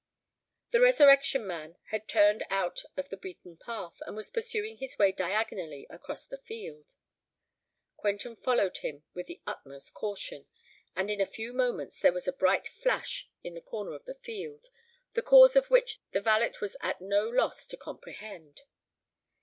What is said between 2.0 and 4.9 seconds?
turned out of the beaten path, and was pursuing